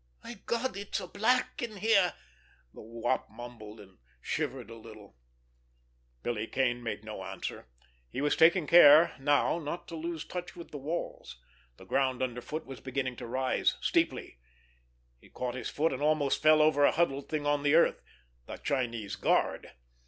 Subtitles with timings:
[0.23, 2.15] "My Gawd, it's—it's black in here!"
[2.73, 5.15] the Wop mumbled, and shivered a little.
[6.23, 7.67] Billy Kane made no answer.
[8.09, 11.39] He was taking care now not to lose touch with the walls.
[11.77, 14.39] The ground under foot was beginning to rise steeply.
[15.19, 19.15] He caught his foot and almost fell over a huddled thing on the earth—the Chinese
[19.15, 19.73] guard.